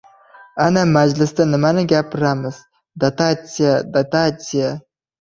—Ana, 0.67 0.85
majlisda 0.95 1.47
nimani 1.51 1.85
gapiramiz! 1.93 2.59
Dotatsiya, 3.07 3.79
dotatsiya! 3.97 4.79